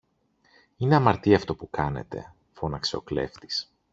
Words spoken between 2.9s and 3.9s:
ο κλέφτης.